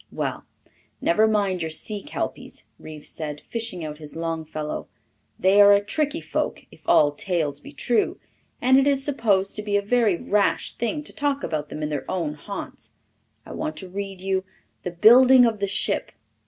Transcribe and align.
"Well, 0.11 0.45
never 0.99 1.27
mind 1.27 1.61
your 1.61 1.69
sea 1.69 2.01
kelpies," 2.01 2.65
Reeves 2.79 3.07
said, 3.09 3.39
fishing 3.41 3.85
out 3.85 3.99
his 3.99 4.15
Longfellow. 4.15 4.87
"They 5.37 5.61
are 5.61 5.73
a 5.73 5.85
tricky 5.85 6.21
folk, 6.21 6.65
if 6.71 6.81
all 6.87 7.11
tales 7.11 7.59
be 7.59 7.71
true, 7.71 8.19
and 8.59 8.79
it 8.79 8.87
is 8.87 9.03
supposed 9.03 9.55
to 9.57 9.61
be 9.61 9.77
a 9.77 9.81
very 9.83 10.15
rash 10.15 10.73
thing 10.73 11.03
to 11.03 11.13
talk 11.13 11.43
about 11.43 11.69
them 11.69 11.83
in 11.83 11.89
their 11.89 12.09
own 12.09 12.33
haunts. 12.33 12.93
I 13.45 13.51
want 13.51 13.77
to 13.77 13.89
read 13.89 14.21
you 14.21 14.43
'The 14.81 14.93
Building 14.93 15.45
of 15.45 15.59
the 15.59 15.67
Ship.' 15.67 16.11